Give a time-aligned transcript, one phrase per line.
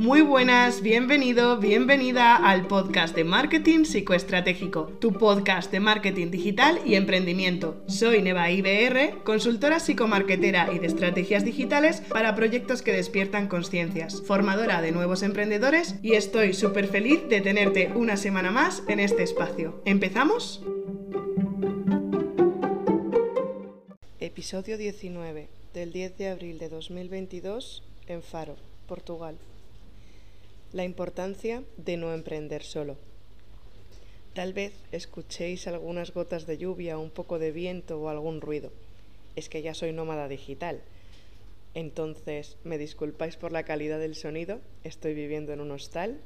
[0.00, 6.94] Muy buenas, bienvenido, bienvenida al podcast de Marketing Psicoestratégico, tu podcast de marketing digital y
[6.94, 7.84] emprendimiento.
[7.86, 14.80] Soy Neva IBR, consultora psicomarketera y de estrategias digitales para proyectos que despiertan conciencias, formadora
[14.80, 19.82] de nuevos emprendedores y estoy súper feliz de tenerte una semana más en este espacio.
[19.84, 20.62] ¿Empezamos?
[24.18, 29.36] Episodio 19 del 10 de abril de 2022 en Faro, Portugal.
[30.72, 32.96] La importancia de no emprender solo.
[34.34, 38.70] Tal vez escuchéis algunas gotas de lluvia, un poco de viento o algún ruido.
[39.34, 40.80] Es que ya soy nómada digital.
[41.74, 46.20] Entonces, me disculpáis por la calidad del sonido, estoy viviendo en un hostal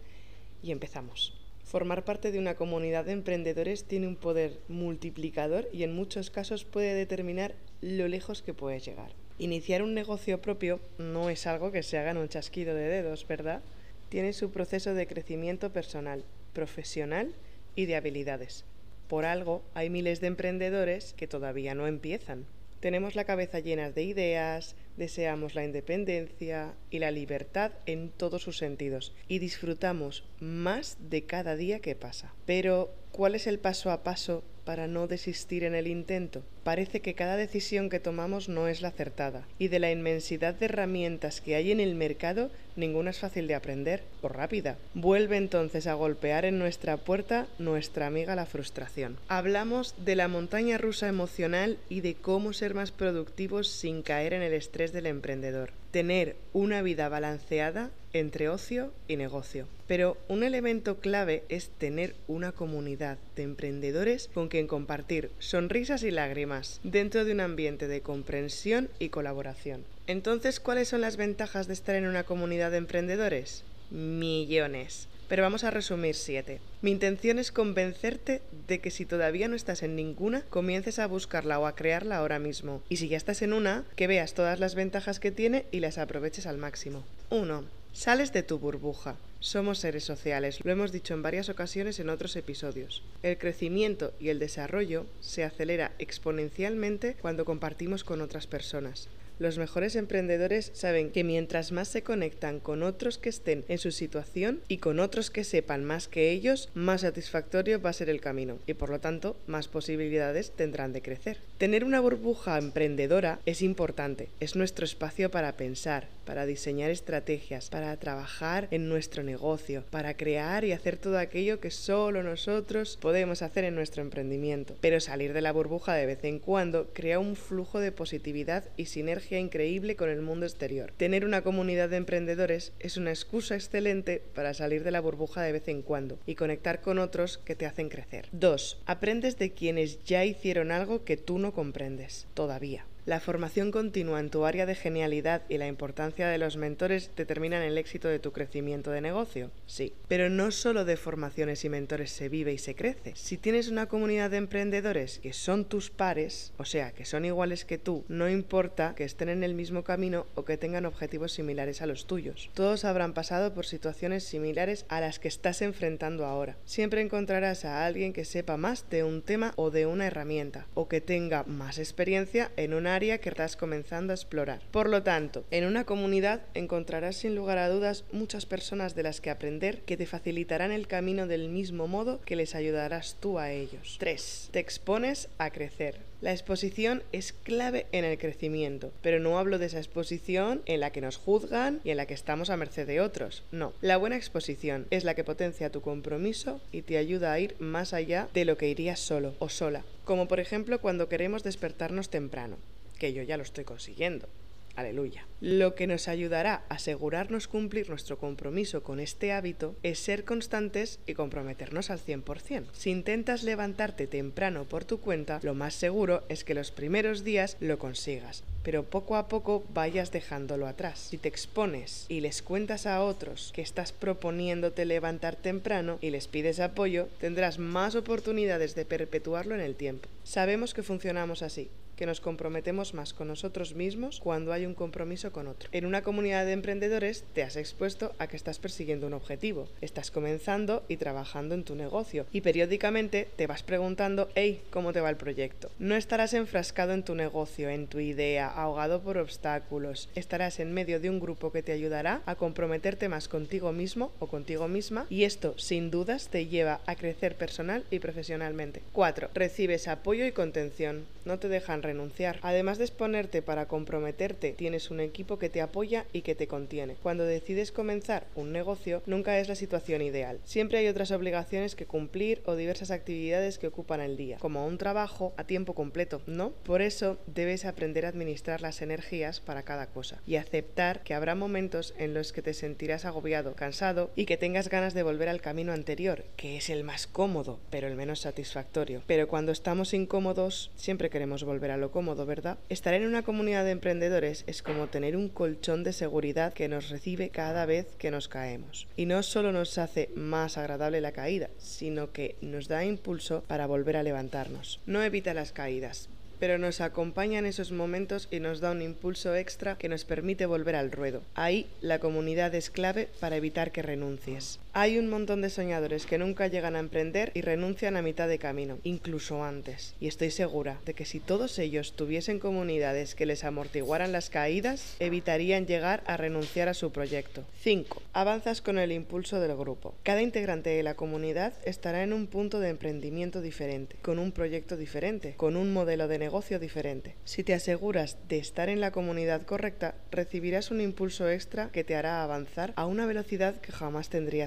[0.62, 1.32] y empezamos.
[1.64, 6.66] Formar parte de una comunidad de emprendedores tiene un poder multiplicador y en muchos casos
[6.66, 9.10] puede determinar lo lejos que puedes llegar.
[9.38, 13.26] Iniciar un negocio propio no es algo que se haga en un chasquido de dedos,
[13.26, 13.62] ¿verdad?
[14.08, 17.34] Tiene su proceso de crecimiento personal, profesional
[17.74, 18.64] y de habilidades.
[19.08, 22.47] Por algo hay miles de emprendedores que todavía no empiezan.
[22.80, 28.58] Tenemos la cabeza llena de ideas, deseamos la independencia y la libertad en todos sus
[28.58, 32.34] sentidos y disfrutamos más de cada día que pasa.
[32.44, 36.42] Pero, ¿cuál es el paso a paso para no desistir en el intento?
[36.62, 40.66] Parece que cada decisión que tomamos no es la acertada, y de la inmensidad de
[40.66, 44.76] herramientas que hay en el mercado, ninguna es fácil de aprender o rápida.
[44.94, 49.18] Vuelve entonces a golpear en nuestra puerta nuestra amiga la frustración.
[49.28, 54.42] Hablamos de la montaña rusa emocional y de cómo ser más productivos sin caer en
[54.42, 55.70] el estrés del emprendedor.
[55.90, 59.66] Tener una vida balanceada entre ocio y negocio.
[59.86, 66.10] Pero un elemento clave es tener una comunidad de emprendedores con quien compartir sonrisas y
[66.10, 69.84] lágrimas dentro de un ambiente de comprensión y colaboración.
[70.06, 73.64] Entonces, ¿cuáles son las ventajas de estar en una comunidad de emprendedores?
[73.90, 76.60] Millones pero vamos a resumir siete.
[76.82, 81.58] Mi intención es convencerte de que si todavía no estás en ninguna, comiences a buscarla
[81.58, 82.82] o a crearla ahora mismo.
[82.88, 85.98] Y si ya estás en una, que veas todas las ventajas que tiene y las
[85.98, 87.04] aproveches al máximo.
[87.30, 87.64] 1.
[87.94, 89.15] Sales de tu burbuja.
[89.38, 93.05] Somos seres sociales, lo hemos dicho en varias ocasiones en otros episodios.
[93.22, 99.09] El crecimiento y el desarrollo se acelera exponencialmente cuando compartimos con otras personas.
[99.41, 103.91] Los mejores emprendedores saben que mientras más se conectan con otros que estén en su
[103.91, 108.21] situación y con otros que sepan más que ellos, más satisfactorio va a ser el
[108.21, 111.39] camino y por lo tanto más posibilidades tendrán de crecer.
[111.59, 117.97] Tener una burbuja emprendedora es importante, es nuestro espacio para pensar, para diseñar estrategias, para
[117.97, 123.65] trabajar en nuestro negocio, para crear y hacer todo aquello que solo nosotros podemos hacer
[123.65, 124.77] en nuestro emprendimiento.
[124.81, 128.87] Pero salir de la burbuja de vez en cuando crea un flujo de positividad y
[128.87, 130.92] sinergia increíble con el mundo exterior.
[130.96, 135.52] Tener una comunidad de emprendedores es una excusa excelente para salir de la burbuja de
[135.52, 138.28] vez en cuando y conectar con otros que te hacen crecer.
[138.32, 138.82] 2.
[138.86, 142.86] Aprendes de quienes ya hicieron algo que tú no comprendes todavía.
[143.06, 147.60] La formación continua en tu área de genialidad y la importancia de los mentores determinan
[147.60, 149.50] el éxito de tu crecimiento de negocio.
[149.66, 153.12] Sí, pero no solo de formaciones y mentores se vive y se crece.
[153.15, 157.66] Si tienes una comunidad de emprendedores que son tus pares, o sea, que son iguales
[157.66, 161.82] que tú, no importa que estén en el mismo camino o que tengan objetivos similares
[161.82, 162.48] a los tuyos.
[162.54, 166.56] Todos habrán pasado por situaciones similares a las que estás enfrentando ahora.
[166.65, 170.88] Siempre encontrarás a alguien que sepa más de un tema o de una herramienta, o
[170.88, 174.60] que tenga más experiencia en una área que estás comenzando a explorar.
[174.71, 179.21] Por lo tanto, en una comunidad encontrarás sin lugar a dudas muchas personas de las
[179.21, 183.50] que aprender que te facilitarán el camino del mismo modo que les ayudarás tú a
[183.50, 183.97] ellos.
[183.99, 184.50] 3.
[184.53, 186.00] Te expones a crecer.
[186.25, 190.91] La exposición es clave en el crecimiento, pero no hablo de esa exposición en la
[190.91, 193.44] que nos juzgan y en la que estamos a merced de otros.
[193.53, 197.56] No, la buena exposición es la que potencia tu compromiso y te ayuda a ir
[197.59, 202.09] más allá de lo que irías solo o sola, como por ejemplo cuando queremos despertarnos
[202.09, 202.56] temprano
[202.99, 204.28] que yo ya lo estoy consiguiendo.
[204.77, 205.27] Aleluya.
[205.41, 210.98] Lo que nos ayudará a asegurarnos cumplir nuestro compromiso con este hábito es ser constantes
[211.07, 212.65] y comprometernos al 100%.
[212.72, 217.57] Si intentas levantarte temprano por tu cuenta, lo más seguro es que los primeros días
[217.60, 220.98] lo consigas, pero poco a poco vayas dejándolo atrás.
[221.10, 226.27] Si te expones y les cuentas a otros que estás proponiéndote levantar temprano y les
[226.27, 230.09] pides apoyo, tendrás más oportunidades de perpetuarlo en el tiempo.
[230.24, 235.32] Sabemos que funcionamos así que nos comprometemos más con nosotros mismos cuando hay un compromiso
[235.32, 235.68] con otro.
[235.72, 240.10] En una comunidad de emprendedores te has expuesto a que estás persiguiendo un objetivo, estás
[240.10, 245.10] comenzando y trabajando en tu negocio y periódicamente te vas preguntando, hey, ¿cómo te va
[245.10, 245.70] el proyecto?
[245.78, 251.00] No estarás enfrascado en tu negocio, en tu idea, ahogado por obstáculos, estarás en medio
[251.00, 255.24] de un grupo que te ayudará a comprometerte más contigo mismo o contigo misma y
[255.24, 258.82] esto sin dudas te lleva a crecer personal y profesionalmente.
[258.92, 259.30] 4.
[259.35, 261.06] Recibes apoyo y contención.
[261.25, 262.38] No te dejan renunciar.
[262.42, 266.97] Además de exponerte para comprometerte, tienes un equipo que te apoya y que te contiene.
[267.02, 270.40] Cuando decides comenzar un negocio, nunca es la situación ideal.
[270.45, 274.78] Siempre hay otras obligaciones que cumplir o diversas actividades que ocupan el día, como un
[274.78, 276.50] trabajo a tiempo completo, ¿no?
[276.64, 281.35] Por eso debes aprender a administrar las energías para cada cosa y aceptar que habrá
[281.35, 285.40] momentos en los que te sentirás agobiado, cansado y que tengas ganas de volver al
[285.40, 289.02] camino anterior, que es el más cómodo, pero el menos satisfactorio.
[289.07, 292.59] Pero cuando estamos incómodos, siempre queremos volver a lo cómodo, ¿verdad?
[292.68, 296.90] Estar en una comunidad de emprendedores es como tener un colchón de seguridad que nos
[296.90, 298.87] recibe cada vez que nos caemos.
[298.97, 303.66] Y no solo nos hace más agradable la caída, sino que nos da impulso para
[303.66, 304.80] volver a levantarnos.
[304.87, 306.09] No evita las caídas,
[306.44, 310.44] pero nos acompaña en esos momentos y nos da un impulso extra que nos permite
[310.44, 311.23] volver al ruedo.
[311.35, 314.61] Ahí la comunidad es clave para evitar que renuncies.
[314.75, 318.38] Hay un montón de soñadores que nunca llegan a emprender y renuncian a mitad de
[318.40, 319.94] camino, incluso antes.
[320.00, 324.96] Y estoy segura de que si todos ellos tuviesen comunidades que les amortiguaran las caídas,
[324.99, 327.44] evitarían llegar a renunciar a su proyecto.
[327.62, 328.02] 5.
[328.12, 329.94] Avanzas con el impulso del grupo.
[330.02, 334.76] Cada integrante de la comunidad estará en un punto de emprendimiento diferente, con un proyecto
[334.76, 337.14] diferente, con un modelo de negocio diferente.
[337.25, 341.97] Si te aseguras de estar en la comunidad correcta, recibirás un impulso extra que te
[341.97, 344.45] hará avanzar a una velocidad que jamás tendrías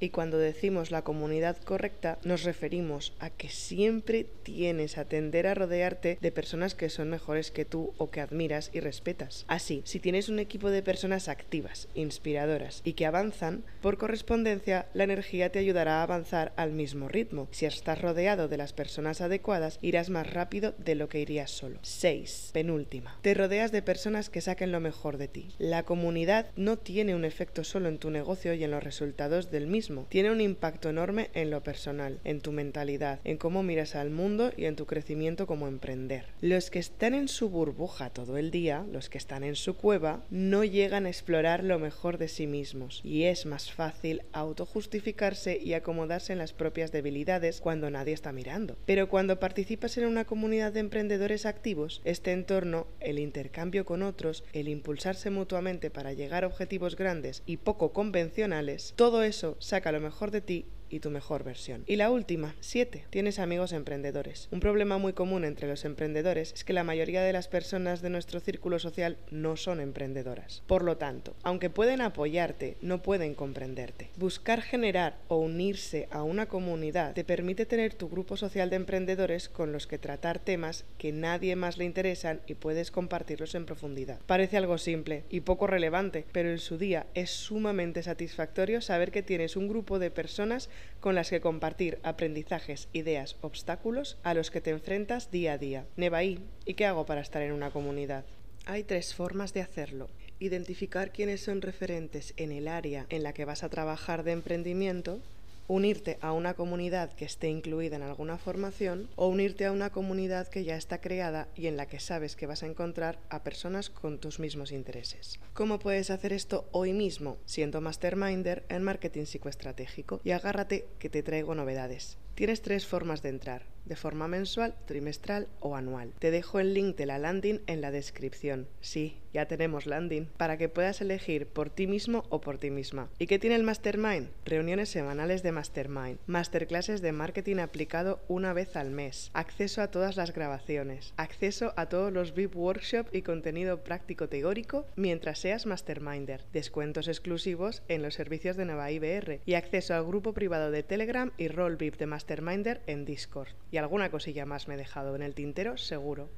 [0.00, 5.54] y cuando decimos la comunidad correcta, nos referimos a que siempre tienes a tender a
[5.54, 9.44] rodearte de personas que son mejores que tú o que admiras y respetas.
[9.48, 15.04] Así, si tienes un equipo de personas activas, inspiradoras y que avanzan, por correspondencia, la
[15.04, 17.48] energía te ayudará a avanzar al mismo ritmo.
[17.50, 21.80] Si estás rodeado de las personas adecuadas, irás más rápido de lo que irías solo.
[21.82, 22.50] 6.
[22.52, 23.18] Penúltima.
[23.22, 25.48] Te rodeas de personas que saquen lo mejor de ti.
[25.58, 29.56] La comunidad no tiene un efecto solo en tu negocio y en los resultados de
[29.56, 30.06] del mismo.
[30.10, 34.52] Tiene un impacto enorme en lo personal, en tu mentalidad, en cómo miras al mundo
[34.54, 36.26] y en tu crecimiento como emprender.
[36.42, 40.22] Los que están en su burbuja todo el día, los que están en su cueva,
[40.28, 45.72] no llegan a explorar lo mejor de sí mismos y es más fácil autojustificarse y
[45.72, 48.76] acomodarse en las propias debilidades cuando nadie está mirando.
[48.84, 51.05] Pero cuando participas en una comunidad de emprendedores
[51.46, 57.42] activos, este entorno, el intercambio con otros, el impulsarse mutuamente para llegar a objetivos grandes
[57.46, 61.84] y poco convencionales, todo eso saca lo mejor de ti y tu mejor versión.
[61.86, 63.04] Y la última, 7.
[63.10, 64.48] Tienes amigos emprendedores.
[64.50, 68.10] Un problema muy común entre los emprendedores es que la mayoría de las personas de
[68.10, 70.62] nuestro círculo social no son emprendedoras.
[70.66, 74.10] Por lo tanto, aunque pueden apoyarte, no pueden comprenderte.
[74.16, 79.48] Buscar generar o unirse a una comunidad te permite tener tu grupo social de emprendedores
[79.48, 84.20] con los que tratar temas que nadie más le interesan y puedes compartirlos en profundidad.
[84.26, 89.22] Parece algo simple y poco relevante, pero en su día es sumamente satisfactorio saber que
[89.22, 90.68] tienes un grupo de personas
[91.00, 95.86] con las que compartir aprendizajes, ideas, obstáculos a los que te enfrentas día a día.
[95.96, 98.24] Nevaí, ¿y qué hago para estar en una comunidad?
[98.64, 100.08] Hay tres formas de hacerlo.
[100.40, 105.20] Identificar quiénes son referentes en el área en la que vas a trabajar de emprendimiento,
[105.68, 110.48] unirte a una comunidad que esté incluida en alguna formación o unirte a una comunidad
[110.48, 113.90] que ya está creada y en la que sabes que vas a encontrar a personas
[113.90, 115.40] con tus mismos intereses.
[115.54, 120.20] ¿Cómo puedes hacer esto hoy mismo siendo masterminder en marketing psicoestratégico?
[120.24, 122.18] Y agárrate que te traigo novedades.
[122.34, 126.12] Tienes tres formas de entrar de forma mensual, trimestral o anual.
[126.18, 128.68] Te dejo el link de la landing en la descripción.
[128.80, 133.10] Sí, ya tenemos landing, para que puedas elegir por ti mismo o por ti misma.
[133.18, 134.28] ¿Y qué tiene el Mastermind?
[134.44, 140.16] Reuniones semanales de Mastermind, masterclasses de marketing aplicado una vez al mes, acceso a todas
[140.16, 146.44] las grabaciones, acceso a todos los VIP workshops y contenido práctico teórico mientras seas Masterminder,
[146.52, 151.30] descuentos exclusivos en los servicios de Nueva IBR y acceso al grupo privado de Telegram
[151.36, 155.20] y rol VIP de Masterminder en Discord y alguna cosilla más me he dejado en
[155.20, 156.30] el tintero, seguro.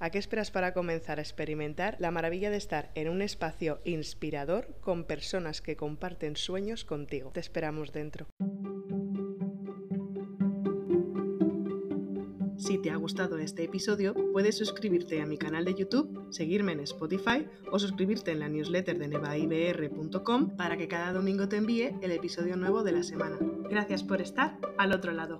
[0.00, 4.74] ¿A qué esperas para comenzar a experimentar la maravilla de estar en un espacio inspirador
[4.80, 7.30] con personas que comparten sueños contigo?
[7.32, 8.26] Te esperamos dentro.
[12.56, 16.80] Si te ha gustado este episodio, puedes suscribirte a mi canal de YouTube, seguirme en
[16.80, 22.10] Spotify o suscribirte en la newsletter de nevaibr.com para que cada domingo te envíe el
[22.10, 23.38] episodio nuevo de la semana.
[23.70, 25.38] Gracias por estar al otro lado.